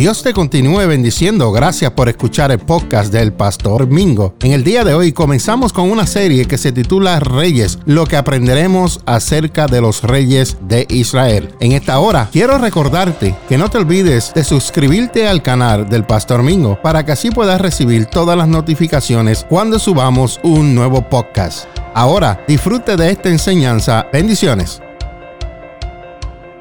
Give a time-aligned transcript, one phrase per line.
[0.00, 1.52] Dios te continúe bendiciendo.
[1.52, 4.34] Gracias por escuchar el podcast del Pastor Mingo.
[4.40, 8.16] En el día de hoy comenzamos con una serie que se titula Reyes, lo que
[8.16, 11.54] aprenderemos acerca de los reyes de Israel.
[11.60, 16.42] En esta hora quiero recordarte que no te olvides de suscribirte al canal del Pastor
[16.42, 21.66] Mingo para que así puedas recibir todas las notificaciones cuando subamos un nuevo podcast.
[21.92, 24.06] Ahora disfrute de esta enseñanza.
[24.10, 24.80] Bendiciones.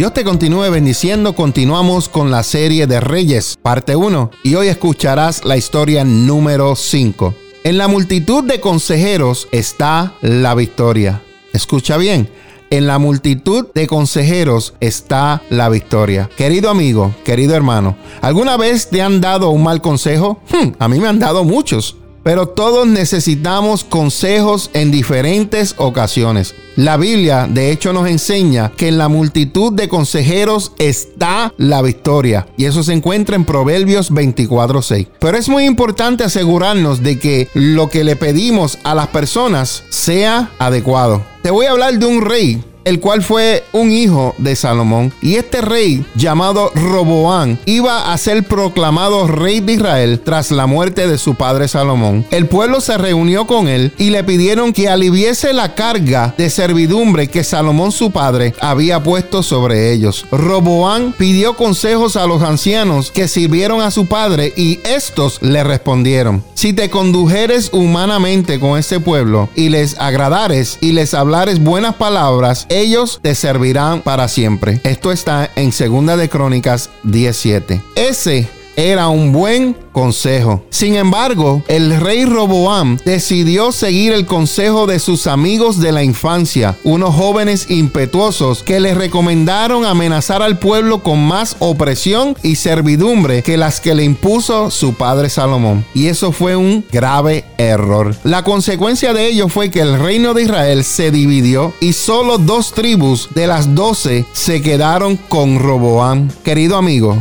[0.00, 1.34] Dios te continúe bendiciendo.
[1.34, 7.34] Continuamos con la serie de Reyes, parte 1, y hoy escucharás la historia número 5.
[7.64, 11.20] En la multitud de consejeros está la victoria.
[11.52, 12.30] Escucha bien.
[12.70, 16.30] En la multitud de consejeros está la victoria.
[16.34, 20.40] Querido amigo, querido hermano, ¿alguna vez te han dado un mal consejo?
[20.50, 26.54] Hmm, a mí me han dado muchos pero todos necesitamos consejos en diferentes ocasiones.
[26.76, 32.46] La Biblia de hecho nos enseña que en la multitud de consejeros está la victoria
[32.56, 35.08] y eso se encuentra en Proverbios 24:6.
[35.18, 40.50] Pero es muy importante asegurarnos de que lo que le pedimos a las personas sea
[40.58, 41.22] adecuado.
[41.42, 45.12] Te voy a hablar de un rey el cual fue un hijo de Salomón.
[45.22, 51.06] Y este rey, llamado Roboán, iba a ser proclamado rey de Israel tras la muerte
[51.06, 52.24] de su padre Salomón.
[52.30, 57.28] El pueblo se reunió con él y le pidieron que aliviese la carga de servidumbre
[57.28, 60.26] que Salomón su padre había puesto sobre ellos.
[60.30, 66.42] Roboán pidió consejos a los ancianos que sirvieron a su padre y estos le respondieron,
[66.54, 72.66] si te condujeres humanamente con ese pueblo y les agradares y les hablares buenas palabras,
[72.70, 74.80] ellos te servirán para siempre.
[74.84, 77.82] Esto está en Segunda de Crónicas 17.
[77.96, 80.62] Ese era un buen consejo.
[80.70, 86.76] Sin embargo, el rey Roboam decidió seguir el consejo de sus amigos de la infancia,
[86.84, 93.56] unos jóvenes impetuosos que le recomendaron amenazar al pueblo con más opresión y servidumbre que
[93.56, 95.84] las que le impuso su padre Salomón.
[95.94, 98.14] Y eso fue un grave error.
[98.24, 102.72] La consecuencia de ello fue que el reino de Israel se dividió y solo dos
[102.72, 106.28] tribus de las doce se quedaron con Roboam.
[106.44, 107.16] Querido amigo,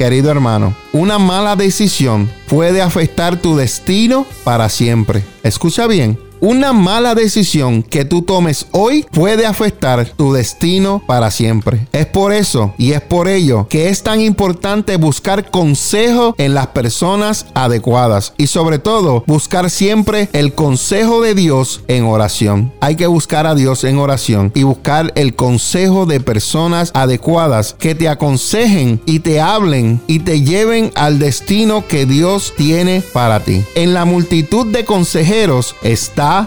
[0.00, 5.22] querido hermano, una mala decisión puede afectar tu destino para siempre.
[5.42, 11.86] Escucha bien una mala decisión que tú tomes hoy puede afectar tu destino para siempre.
[11.92, 16.68] Es por eso y es por ello que es tan importante buscar consejo en las
[16.68, 22.72] personas adecuadas y sobre todo buscar siempre el consejo de Dios en oración.
[22.80, 27.94] Hay que buscar a Dios en oración y buscar el consejo de personas adecuadas que
[27.94, 33.64] te aconsejen y te hablen y te lleven al destino que Dios tiene para ti.
[33.74, 35.74] En la multitud de consejeros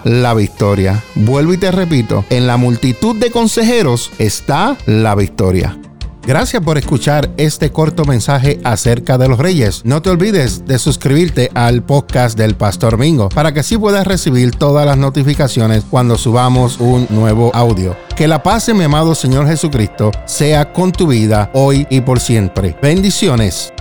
[0.03, 1.03] la victoria.
[1.15, 5.77] Vuelvo y te repito, en la multitud de consejeros está la victoria.
[6.25, 9.81] Gracias por escuchar este corto mensaje acerca de los reyes.
[9.83, 14.51] No te olvides de suscribirte al podcast del Pastor Mingo para que así puedas recibir
[14.51, 17.97] todas las notificaciones cuando subamos un nuevo audio.
[18.15, 22.77] Que la paz mi amado Señor Jesucristo sea con tu vida hoy y por siempre.
[22.81, 23.73] Bendiciones.